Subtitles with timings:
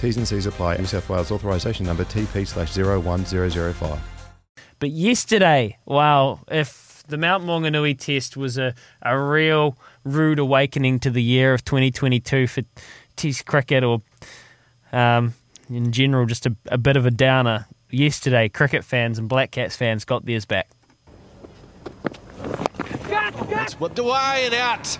[0.00, 0.76] T's and C's apply.
[0.76, 3.98] New South Wales authorisation number TP slash 01005.
[4.78, 11.10] But yesterday, wow, if the Mount Maunganui test was a, a real rude awakening to
[11.10, 12.62] the year of 2022 for
[13.16, 14.00] Test cricket or
[14.92, 15.34] um,
[15.68, 19.74] in general, just a, a bit of a downer, yesterday cricket fans and Black Caps
[19.74, 20.68] fans got theirs back.
[23.50, 24.98] It's whipped away and out.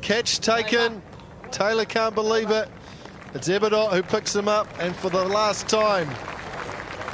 [0.00, 1.02] Catch taken.
[1.50, 2.68] Taylor can't believe it.
[3.36, 6.08] It's Ebadot who picks him up, and for the last time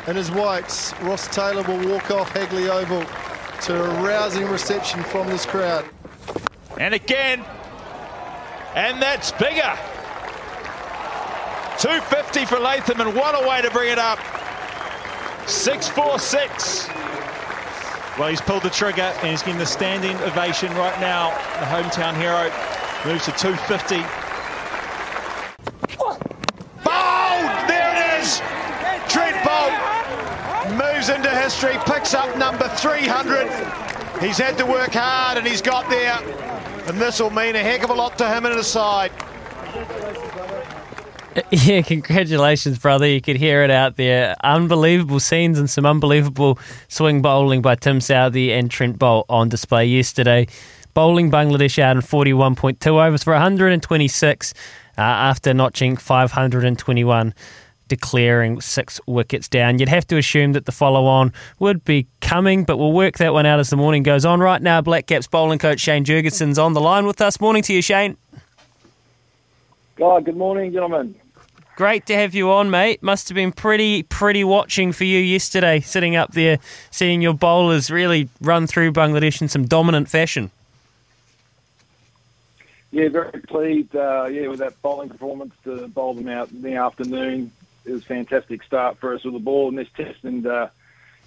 [0.06, 3.04] in his whites, Ross Taylor will walk off Hagley Oval
[3.62, 5.84] to a rousing reception from this crowd.
[6.78, 7.44] And again,
[8.77, 9.77] and that's bigger.
[11.78, 14.20] 250 for Latham, and what a way to bring it up.
[15.48, 16.88] 646.
[18.16, 21.30] Well, he's pulled the trigger and he's getting the standing ovation right now.
[21.58, 22.48] The hometown hero
[23.11, 23.96] moves to 250.
[26.84, 27.46] Bold!
[27.68, 28.38] There it is!
[29.08, 29.92] Trent Boult
[31.52, 34.23] history, picks up number 300.
[34.23, 36.18] He's had to work hard and he's got there.
[36.89, 39.13] And this will mean a heck of a lot to him and his side.
[41.51, 43.07] Yeah, congratulations, brother.
[43.07, 44.36] You could hear it out there.
[44.45, 46.58] Unbelievable scenes and some unbelievable
[46.89, 50.46] swing bowling by Tim Southee and Trent Boult on display yesterday.
[50.92, 54.55] Bowling Bangladesh out in 41.2 overs for 126
[54.98, 57.33] uh, after notching 521
[57.92, 59.79] declaring six wickets down.
[59.79, 63.35] You'd have to assume that the follow on would be coming, but we'll work that
[63.35, 64.41] one out as the morning goes on.
[64.41, 67.39] Right now, Black Caps bowling coach Shane Jurgensen's on the line with us.
[67.39, 68.17] Morning to you, Shane.
[69.97, 71.14] God, good morning, gentlemen.
[71.77, 73.03] Great to have you on, mate.
[73.03, 76.61] Must have been pretty, pretty watching for you yesterday, sitting up there,
[76.91, 80.51] seeing your bowlers really run through Bangladesh in some dominant fashion.
[82.91, 83.95] Yeah, very pleased.
[83.95, 87.53] Uh, yeah, with that bowling performance to bowl them out in the afternoon.
[87.84, 90.68] It was a fantastic start for us with the ball in this test, and uh,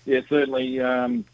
[0.06, 1.26] yeah, certainly, um,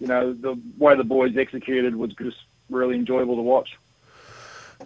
[0.00, 2.38] you know, the way the boys executed was just
[2.70, 3.78] really enjoyable to watch.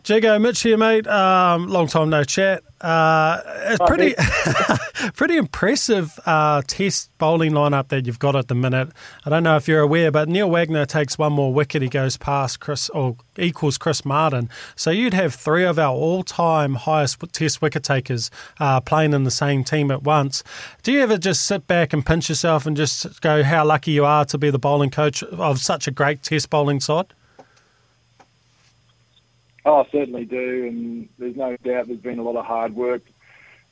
[0.04, 1.06] Jago, Mitch here, mate.
[1.06, 2.64] Um, long time no chat.
[2.80, 4.14] Uh, it's pretty,
[5.14, 8.88] pretty impressive uh, test bowling lineup that you've got at the minute.
[9.24, 11.82] I don't know if you're aware, but Neil Wagner takes one more wicket.
[11.82, 14.48] He goes past Chris or equals Chris Martin.
[14.74, 18.28] So you'd have three of our all-time highest test wicket takers
[18.58, 20.42] uh, playing in the same team at once.
[20.82, 24.04] Do you ever just sit back and pinch yourself and just go, how lucky you
[24.04, 27.14] are to be the bowling coach of such a great test bowling side?
[29.64, 33.02] Oh, I certainly do, and there's no doubt there's been a lot of hard work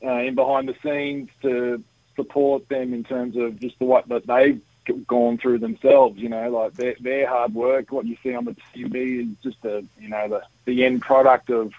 [0.04, 1.82] uh, in behind the scenes to
[2.16, 4.60] support them in terms of just the what that they've
[5.06, 6.18] gone through themselves.
[6.18, 7.90] You know, like their, their hard work.
[7.90, 11.50] What you see on the TV is just a you know the the end product
[11.50, 11.72] of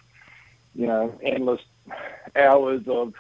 [0.76, 1.62] you know endless
[2.36, 3.14] hours of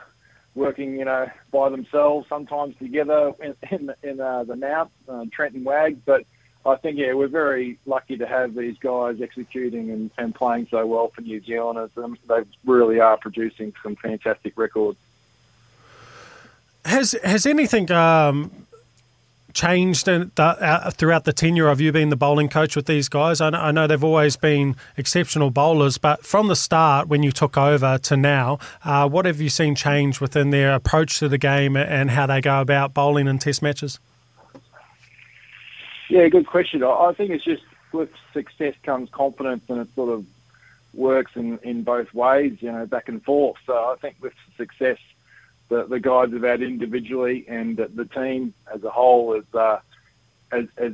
[0.55, 5.55] working, you know, by themselves, sometimes together in in, in uh, the Mount, uh, Trent
[5.55, 6.25] and Wag, but
[6.63, 10.85] I think, yeah, we're very lucky to have these guys executing and, and playing so
[10.85, 11.89] well for New Zealand.
[11.97, 14.97] Um, they really are producing some fantastic records.
[16.85, 18.51] Has has anything um,
[19.53, 23.09] changed in the, uh, throughout the tenure of you being the bowling coach with these
[23.09, 23.41] guys?
[23.41, 27.31] I know, I know, they've always been exceptional bowlers, but from the start, when you
[27.31, 31.37] took over to now, uh, what have you seen change within their approach to the
[31.37, 33.99] game and how they go about bowling in Test matches?
[36.11, 36.83] Yeah, good question.
[36.83, 37.63] I think it's just
[37.93, 40.25] with success comes confidence, and it sort of
[40.93, 43.55] works in, in both ways, you know, back and forth.
[43.65, 44.97] So I think with success,
[45.69, 49.79] the, the guys have had individually and the, the team as a whole is, uh,
[50.51, 50.91] has, has,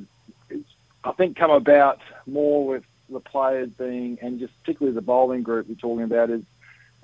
[1.03, 5.67] I think, come about more with the players being, and just particularly the bowling group
[5.67, 6.43] we're talking about, is,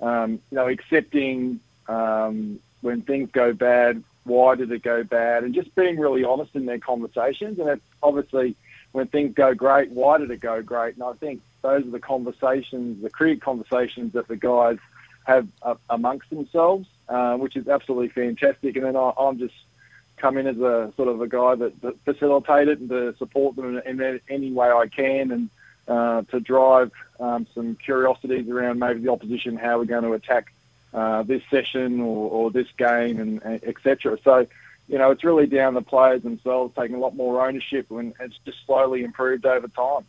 [0.00, 1.58] um, you know, accepting
[1.88, 6.54] um, when things go bad, why did it go bad, and just being really honest
[6.54, 7.58] in their conversations.
[7.58, 8.54] And it's obviously
[8.92, 10.94] when things go great, why did it go great?
[10.94, 14.78] And I think those are the conversations, the cricket conversations that the guys
[15.24, 18.76] have uh, amongst themselves, uh, which is absolutely fantastic.
[18.76, 19.54] And then I, am just
[20.16, 24.00] come in as a sort of a guy that, that and to support them in,
[24.00, 25.50] in any way I can and
[25.88, 30.52] uh, to drive um, some curiosities around maybe the opposition, how we're going to attack
[30.92, 34.18] uh, this session or, or this game and, and etc.
[34.22, 34.46] So,
[34.88, 38.38] you know, it's really down the players themselves taking a lot more ownership and it's
[38.44, 40.04] just slowly improved over time.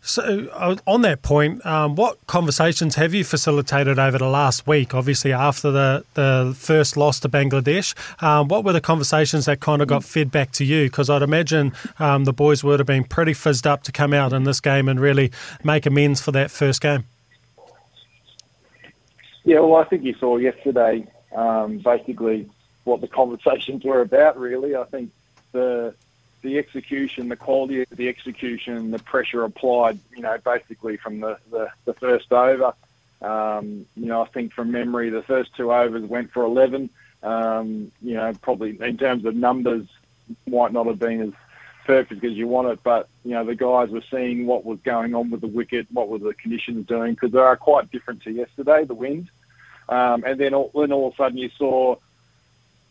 [0.00, 4.94] So, uh, on that point, um, what conversations have you facilitated over the last week?
[4.94, 9.82] Obviously, after the, the first loss to Bangladesh, um, what were the conversations that kind
[9.82, 10.84] of got fed back to you?
[10.84, 14.32] Because I'd imagine um, the boys would have been pretty fizzed up to come out
[14.32, 15.32] in this game and really
[15.64, 17.04] make amends for that first game.
[19.44, 22.48] Yeah, well, I think you saw yesterday um, basically
[22.88, 24.38] what the conversations were about.
[24.38, 25.10] Really, I think
[25.52, 25.94] the
[26.42, 31.36] the execution, the quality of the execution, the pressure applied, you know, basically from the,
[31.50, 32.72] the, the first over.
[33.20, 36.90] Um, you know, I think from memory, the first two overs went for 11.
[37.24, 39.86] Um, you know, probably in terms of numbers,
[40.46, 41.32] might not have been as
[41.86, 45.14] perfect as you want it, but, you know, the guys were seeing what was going
[45.14, 48.30] on with the wicket, what were the conditions doing, because they are quite different to
[48.30, 49.30] yesterday, the wind.
[49.88, 51.96] Um, and then all, then all of a sudden you saw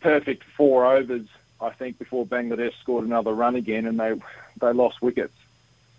[0.00, 1.26] perfect four overs
[1.60, 4.14] I think before Bangladesh scored another run again, and they
[4.60, 5.34] they lost wickets,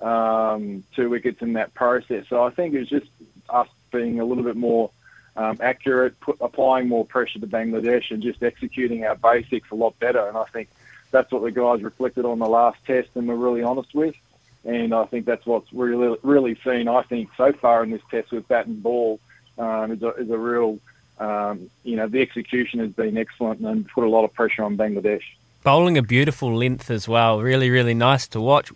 [0.01, 2.25] um, two wickets in that process.
[2.29, 3.09] So I think it was just
[3.49, 4.91] us being a little bit more
[5.35, 9.99] um, accurate, put, applying more pressure to Bangladesh, and just executing our basics a lot
[9.99, 10.27] better.
[10.27, 10.69] And I think
[11.11, 14.15] that's what the guys reflected on the last test, and were really honest with.
[14.63, 16.87] And I think that's what's really really seen.
[16.87, 19.19] I think so far in this test with bat and ball
[19.57, 20.79] um, is, a, is a real
[21.19, 24.77] um, you know, the execution has been excellent and put a lot of pressure on
[24.77, 25.23] Bangladesh
[25.63, 27.41] bowling a beautiful length as well.
[27.41, 28.71] Really, really nice to watch.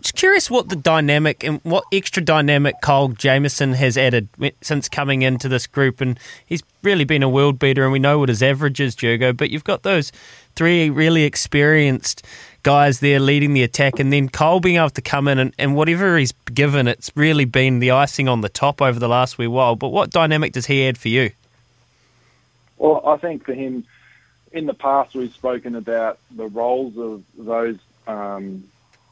[0.00, 4.28] Just curious what the dynamic and what extra dynamic Kyle Jamieson has added
[4.60, 6.00] since coming into this group.
[6.00, 9.34] And he's really been a world beater, and we know what his average is, Jurgo.
[9.34, 10.12] But you've got those
[10.54, 12.24] three really experienced
[12.62, 15.74] guys there leading the attack, and then Cole being able to come in and, and
[15.74, 19.46] whatever he's given, it's really been the icing on the top over the last wee
[19.46, 19.76] while.
[19.76, 21.30] But what dynamic does he add for you?
[22.76, 23.84] Well, I think for him,
[24.52, 28.64] in the past, we've spoken about the roles of those, um,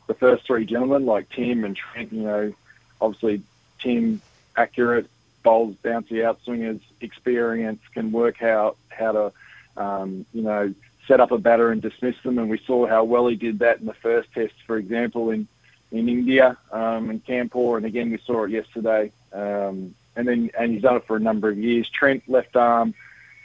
[0.07, 2.13] the first three gentlemen, like Tim and Trent.
[2.13, 2.53] You know,
[3.01, 3.43] obviously
[3.81, 4.21] Tim,
[4.57, 5.09] accurate,
[5.43, 9.33] bowls, bouncy out swingers, experience, can work out how to,
[9.77, 10.75] um, you know,
[11.07, 12.39] set up a batter and dismiss them.
[12.39, 15.49] And we saw how well he did that in the first test, for example, in
[15.93, 19.13] in India um, in Kanpur, and again we saw it yesterday.
[19.33, 21.89] Um, and then and he's done it for a number of years.
[21.89, 22.95] Trent left arm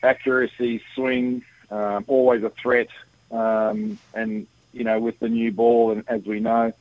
[0.04, 2.88] accuracy, swing, um, always a threat.
[3.32, 6.74] Um, and you know, with the new ball, and as we know,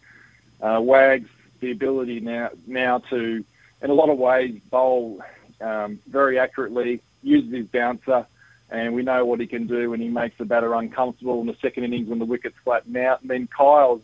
[0.61, 1.29] uh, Wags
[1.61, 3.45] the ability now now to,
[3.83, 5.21] in a lot of ways, bowl
[5.61, 8.27] um, very accurately, uses his bouncer,
[8.71, 11.57] and we know what he can do when he makes the batter uncomfortable in the
[11.61, 13.23] second innings when the wickets flatten out.
[13.23, 14.03] And then Kyle's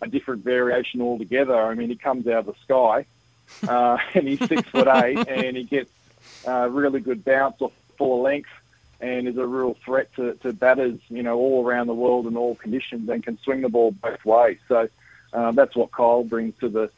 [0.00, 1.56] a different variation altogether.
[1.56, 3.06] I mean, he comes out of the sky,
[3.66, 5.90] uh, and he's six foot eight, and he gets
[6.46, 8.50] uh, really good bounce off full length
[9.00, 12.36] and is a real threat to, to batters, you know, all around the world in
[12.36, 14.58] all conditions and can swing the ball both ways.
[14.68, 14.88] So
[15.32, 16.90] um, that's what Kyle brings to the,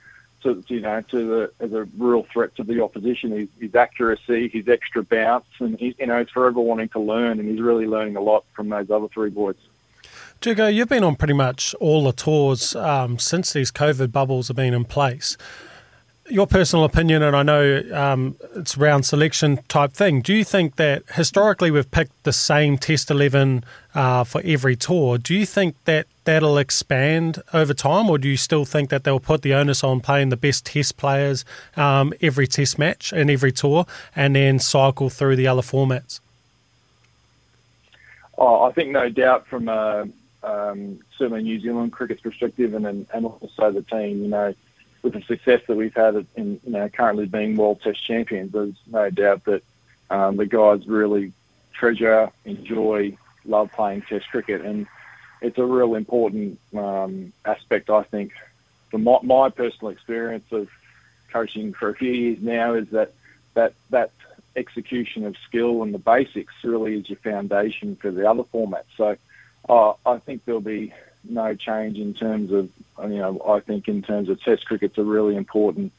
[0.43, 3.33] to, you know, to the as a real threat to the opposition.
[3.33, 7.41] His, his accuracy, his extra bounce, and he, you know, he's forever wanting to learn,
[7.41, 9.57] and he's really learning a lot from those other three boys.
[10.41, 14.57] Jurgo, you've been on pretty much all the tours um, since these COVID bubbles have
[14.57, 15.37] been in place
[16.29, 20.21] your personal opinion, and I know um, it's round selection type thing.
[20.21, 23.65] Do you think that historically we've picked the same Test eleven
[23.95, 25.19] uh, for every tour?
[25.19, 29.21] Do you think that that'll expand over time, or do you still think that they'll
[29.21, 31.45] put the onus on playing the best Test players
[31.77, 36.21] um, every Test match and every tour, and then cycle through the other formats?
[38.39, 40.07] Oh, I think no doubt from a,
[40.43, 44.23] um, certainly New Zealand cricket's perspective, and and also the team.
[44.23, 44.55] You know,
[45.07, 48.75] with the success that we've had in you know currently being World Test champions, there's
[48.89, 49.63] no doubt that
[50.11, 51.33] um, the guys really
[51.73, 54.89] treasure, enjoy, love playing Test cricket, and
[55.41, 58.33] it's a real important um, aspect, I think,
[58.91, 60.69] from my, my personal experience of
[61.33, 63.13] coaching for a few years now, is that
[63.55, 64.11] that that
[64.57, 68.91] execution of skill and the basics really is your foundation for the other formats.
[68.97, 69.17] So
[69.69, 70.93] uh, I think there'll be
[71.31, 72.71] no change in terms of,
[73.03, 75.93] you know, I think in terms of Test cricket's a really important,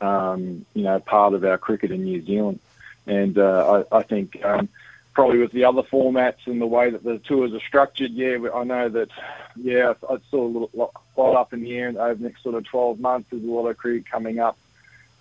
[0.00, 2.60] um, you know, part of our cricket in New Zealand.
[3.06, 4.68] And uh, I, I think um,
[5.12, 8.64] probably with the other formats and the way that the tours are structured, yeah, I
[8.64, 9.10] know that,
[9.56, 12.54] yeah, I saw a little lot, lot up in the air over the next sort
[12.54, 13.28] of 12 months.
[13.30, 14.56] There's a lot of cricket coming up.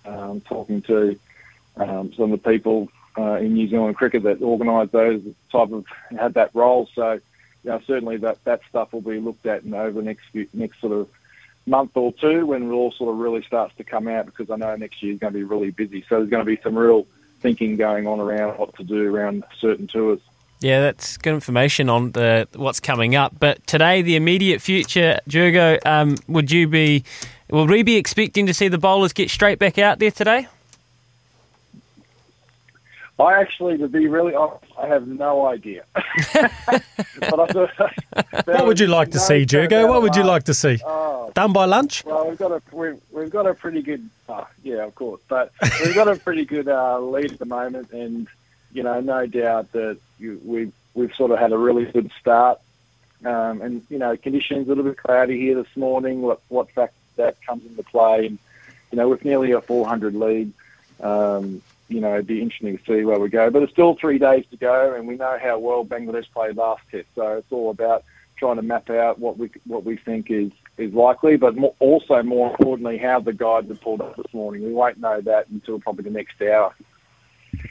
[0.06, 1.18] Um, talking to
[1.78, 5.86] um, some of the people uh, in New Zealand cricket that organise those type of
[6.18, 6.90] had that role.
[6.94, 7.20] So,
[7.64, 10.48] you know, certainly that, that stuff will be looked at in over the next few,
[10.54, 11.10] next sort of
[11.66, 14.56] month or two when it all sort of really starts to come out because I
[14.58, 16.04] know next year is going to be really busy.
[16.10, 17.08] So there's going to be some real
[17.40, 20.20] thinking going on around what to do around certain tours.
[20.60, 23.34] Yeah, that's good information on the what's coming up.
[23.38, 27.04] But today, the immediate future, Jurgo, um, would you be,
[27.50, 30.48] will we be expecting to see the bowlers get straight back out there today?
[33.20, 35.86] I actually, to be really honest, I have no idea.
[38.46, 39.88] what would you like to no see, Jurgo?
[39.88, 40.80] What would you like to see?
[40.84, 42.04] Oh, Done by lunch?
[42.06, 45.52] Well, we've got a we've, we've got a pretty good, uh, yeah, of course, but
[45.84, 48.28] we've got a pretty good uh, lead at the moment, and
[48.72, 52.60] you know, no doubt that you, we've we've sort of had a really good start.
[53.26, 56.22] Um, and you know, conditions a little bit cloudy here this morning.
[56.22, 58.26] What what fact that comes into play?
[58.26, 58.38] And
[58.92, 60.52] you know, with nearly a 400 lead,
[61.00, 61.62] um,
[61.94, 63.50] you know, it'd be interesting to see where we go.
[63.52, 66.82] But it's still three days to go, and we know how well Bangladesh played last
[66.90, 67.08] test.
[67.16, 68.04] So it's all about
[68.36, 72.24] trying to map out what we what we think is is likely, but more, also
[72.24, 74.64] more importantly, how the guides have pulled up this morning.
[74.64, 76.74] We won't know that until probably the next hour.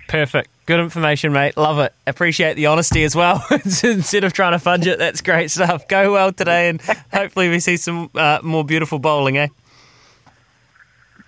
[0.07, 0.49] Perfect.
[0.67, 1.57] Good information, mate.
[1.57, 1.93] Love it.
[2.07, 3.45] Appreciate the honesty as well.
[3.51, 5.89] Instead of trying to fudge it, that's great stuff.
[5.89, 6.81] Go well today, and
[7.13, 9.49] hopefully we see some uh, more beautiful bowling, eh?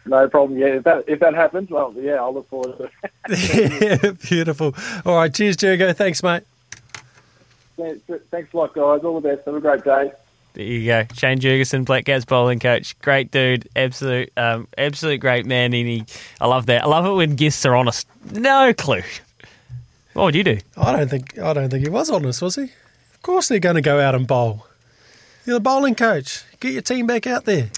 [0.06, 0.58] No problem.
[0.58, 4.04] Yeah, if that if that happens, well, yeah, I'll look forward to it.
[4.04, 4.74] yeah, beautiful.
[5.06, 5.96] All right, cheers, Jurgo.
[5.96, 6.42] Thanks, mate.
[8.30, 9.02] Thanks a lot, guys.
[9.02, 9.46] All the best.
[9.46, 10.12] Have a great day.
[10.52, 12.96] There you go, Shane Jurgensen, Black Caps bowling coach.
[13.00, 15.74] Great dude, absolute, um, absolute great man.
[15.74, 16.04] And he,
[16.40, 16.84] I love that.
[16.84, 18.06] I love it when guests are honest.
[18.30, 19.02] No clue.
[20.12, 20.58] What would you do?
[20.76, 21.38] I don't think.
[21.40, 22.62] I don't think he was honest, was he?
[22.62, 24.66] Of course, they're going to go out and bowl.
[25.44, 26.44] You're the bowling coach.
[26.60, 27.70] Get your team back out there.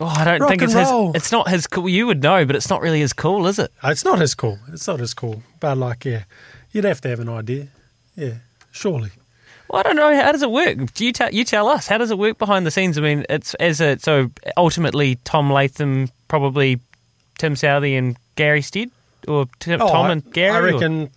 [0.00, 0.88] Oh, I don't Rock think it's his.
[0.88, 1.12] roll.
[1.14, 1.88] It's not his cool.
[1.88, 3.72] You would know, but it's not really as cool, is it?
[3.82, 4.58] Uh, It's not as cool.
[4.72, 5.42] It's not as cool.
[5.58, 6.24] But like, yeah,
[6.72, 7.68] you'd have to have an idea.
[8.14, 8.34] Yeah,
[8.70, 9.10] surely.
[9.68, 10.14] Well, I don't know.
[10.14, 10.94] How does it work?
[10.94, 11.88] Do you tell you tell us?
[11.88, 12.96] How does it work behind the scenes?
[12.96, 16.78] I mean, it's as a so ultimately Tom Latham, probably
[17.38, 18.90] Tim Southee and Gary Stead,
[19.26, 20.54] or Tim, Oh, Tom I- and Gary.
[20.54, 21.10] I or- reckon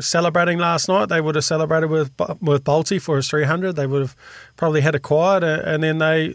[0.00, 2.10] celebrating last night, they would have celebrated with
[2.40, 3.72] with Boult for his 300.
[3.76, 4.16] They would have
[4.56, 6.34] probably had a quiet, uh, and then they,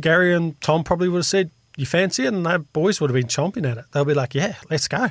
[0.00, 3.14] Gary and Tom probably would have said, "You fancy it?" And the boys would have
[3.14, 3.84] been chomping at it.
[3.92, 5.10] They'll be like, "Yeah, let's go."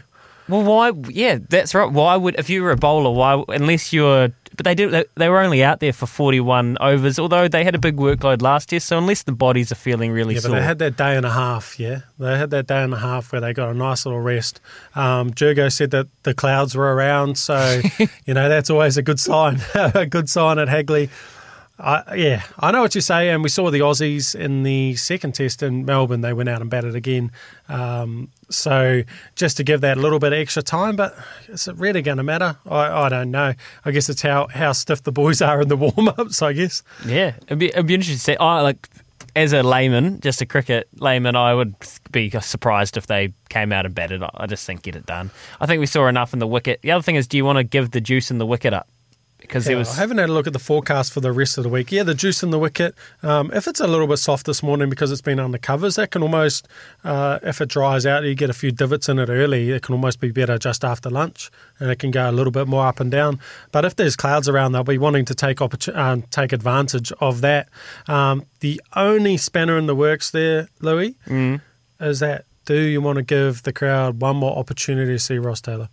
[0.50, 0.92] Well, why?
[1.10, 1.90] Yeah, that's right.
[1.90, 3.12] Why would if you were a bowler?
[3.12, 4.30] Why unless you're?
[4.56, 4.92] But they did.
[4.92, 8.42] They, they were only out there for forty-one overs, although they had a big workload
[8.42, 8.82] last year.
[8.82, 11.26] So unless the bodies are feeling really Yeah, but sore, they had that day and
[11.26, 11.80] a half.
[11.80, 14.60] Yeah, they had that day and a half where they got a nice little rest.
[14.96, 17.82] Um, Jurgo said that the clouds were around, so
[18.26, 19.62] you know that's always a good sign.
[19.76, 21.10] a good sign at Hagley.
[21.84, 25.36] I, yeah, I know what you say, and we saw the Aussies in the second
[25.36, 26.22] test in Melbourne.
[26.22, 27.30] They went out and batted again.
[27.68, 29.04] Um, so
[29.36, 31.14] just to give that a little bit of extra time, but
[31.50, 32.56] is it really going to matter?
[32.66, 33.54] I, I don't know.
[33.84, 36.42] I guess it's how, how stiff the boys are in the warm ups.
[36.42, 36.84] I guess.
[37.06, 38.38] Yeah, it'd be, it'd be interesting to see.
[38.38, 38.88] I like
[39.36, 41.76] as a layman, just a cricket layman, I would
[42.12, 44.24] be surprised if they came out and batted.
[44.24, 45.32] I just think get it done.
[45.60, 46.82] I think we saw enough in the wicket.
[46.82, 48.88] The other thing is, do you want to give the juice in the wicket up?
[49.44, 51.64] Because Yeah, was I haven't had a look at the forecast for the rest of
[51.64, 51.92] the week.
[51.92, 52.96] Yeah, the juice in the wicket.
[53.22, 56.12] Um, if it's a little bit soft this morning because it's been under covers, that
[56.12, 56.68] can almost,
[57.04, 59.70] uh, if it dries out, you get a few divots in it early.
[59.72, 62.68] It can almost be better just after lunch, and it can go a little bit
[62.68, 63.40] more up and down.
[63.72, 67.42] But if there's clouds around, they'll be wanting to take opportu- um, take advantage of
[67.42, 67.68] that.
[68.08, 71.62] Um, the only spanner in the works there, Louis, Mm.
[72.00, 75.60] is that do you want to give the crowd one more opportunity to see Ross
[75.60, 75.90] Taylor?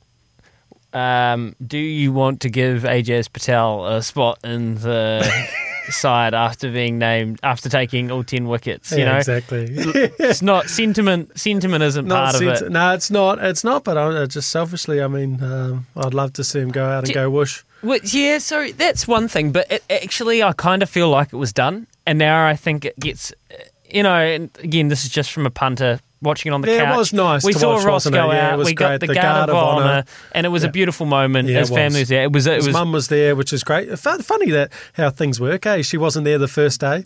[0.92, 5.30] Um, do you want to give Ajaz Patel a spot in the
[5.90, 8.92] side after being named after taking all ten wickets.
[8.92, 9.66] You yeah, know, exactly.
[9.70, 11.38] it's not sentiment.
[11.38, 12.70] Sentiment isn't Not part of it.
[12.70, 13.38] No, it's not.
[13.38, 13.84] It's not.
[13.84, 17.06] But I, just selfishly, I mean, um, I'd love to see him go out and
[17.08, 17.62] Do- go whoosh.
[17.82, 21.36] Well, yeah, so that's one thing, but it, actually, I kind of feel like it
[21.36, 23.54] was done, and now I think it gets, uh,
[23.88, 26.92] you know, and again, this is just from a punter watching it on the Yeah,
[26.94, 28.58] it was nice We saw watch, Ross go Yeah, out.
[28.58, 31.48] was we got the, The guard, of honour, and it was a beautiful moment.
[31.48, 32.08] Yeah, His family was.
[32.08, 32.22] there.
[32.24, 32.46] It was.
[32.46, 32.72] It His was.
[32.74, 33.88] mum was there, which is great.
[33.98, 35.66] Fu- Funny that how things work.
[35.66, 35.82] Eh?
[35.82, 37.04] She wasn't there the first day,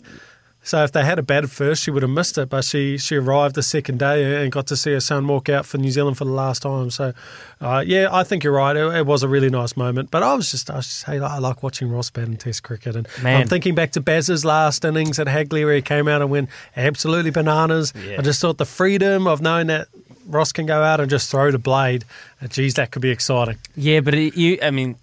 [0.65, 2.49] so if they had a batted first, she would have missed it.
[2.49, 5.63] But she she arrived the second day and got to see her son walk out
[5.67, 6.89] for New Zealand for the last time.
[6.89, 7.13] So,
[7.61, 8.75] uh, yeah, I think you're right.
[8.75, 10.09] It, it was a really nice moment.
[10.09, 12.63] But I was just I was just hey, I like watching Ross bat in Test
[12.63, 13.41] cricket, and Man.
[13.41, 16.49] I'm thinking back to Baz's last innings at Hagley where he came out and went
[16.75, 17.93] absolutely bananas.
[18.03, 18.15] Yeah.
[18.17, 19.87] I just thought the freedom of knowing that.
[20.27, 22.03] Ross can go out and just throw the blade.
[22.41, 23.59] Uh, Geez, that could be exciting.
[23.75, 24.97] Yeah, but it, you, I mean,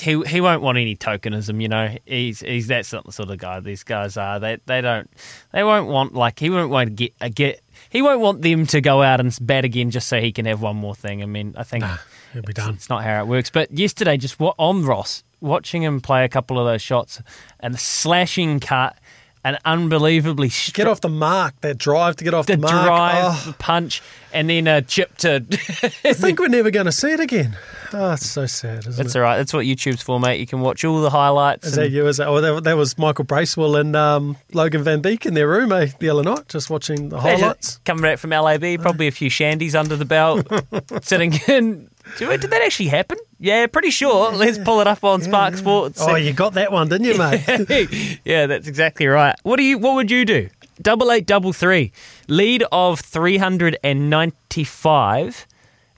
[0.00, 1.60] he he won't want any tokenism.
[1.60, 4.38] You know, he's he's that's not the sort of guy these guys are.
[4.38, 5.10] They they don't
[5.52, 7.60] they won't want like he won't want to get a get.
[7.90, 10.62] He won't want them to go out and bat again just so he can have
[10.62, 11.22] one more thing.
[11.22, 11.84] I mean, I think
[12.32, 12.74] he'll be it's, done.
[12.74, 13.50] it's not how it works.
[13.50, 17.20] But yesterday, just on Ross, watching him play a couple of those shots
[17.60, 18.98] and the slashing cut,
[19.46, 21.60] and unbelievably Get off the mark.
[21.60, 22.84] That drive to get off the the, mark.
[22.86, 23.42] drive, Oh.
[23.46, 25.36] the punch, and then a chip to.
[26.04, 27.56] I think we're never going to see it again.
[27.92, 29.18] Oh, it's so sad, isn't That's it?
[29.18, 29.36] all right.
[29.36, 30.40] That's what YouTube's for, mate.
[30.40, 31.68] You can watch all the highlights.
[31.68, 32.08] Is that you?
[32.08, 32.26] Is that?
[32.26, 35.90] Oh, that, that was Michael Bracewell and um, Logan Van Beek in their room eh,
[36.00, 37.78] the other night, just watching the highlights.
[37.84, 40.46] Coming back from LAB, probably a few shandies under the belt,
[41.02, 41.88] sitting in.
[42.18, 43.18] Did did that actually happen?
[43.38, 44.32] Yeah, pretty sure.
[44.32, 46.00] Let's pull it up on Spark Sports.
[46.00, 48.18] Oh, you got that one, didn't you, mate?
[48.24, 49.34] yeah, that's exactly right.
[49.42, 49.78] What do you?
[49.78, 50.48] What would you do?
[50.80, 51.92] Double eight, double three,
[52.28, 55.46] lead of three hundred and ninety-five.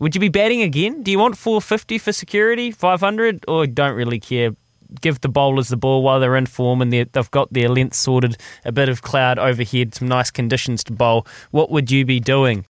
[0.01, 1.03] Would you be batting again?
[1.03, 4.51] Do you want four fifty for security, five hundred, or don't really care?
[5.03, 7.95] Give the bowlers the ball while they're in form and they're- they've got their length
[7.95, 8.39] sorted.
[8.65, 11.27] A bit of cloud overhead, some nice conditions to bowl.
[11.51, 12.65] What would you be doing?